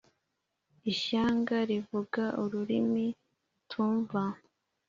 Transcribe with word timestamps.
ishyanga 0.91 1.55
rivuga 1.69 2.23
ururimi 2.43 3.05
utumva, 3.59 4.21